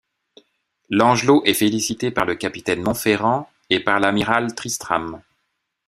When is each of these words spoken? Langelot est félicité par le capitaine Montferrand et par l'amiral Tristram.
Langelot 0.89 1.43
est 1.45 1.53
félicité 1.53 2.09
par 2.09 2.25
le 2.25 2.33
capitaine 2.33 2.81
Montferrand 2.81 3.47
et 3.69 3.79
par 3.79 3.99
l'amiral 3.99 4.55
Tristram. 4.55 5.21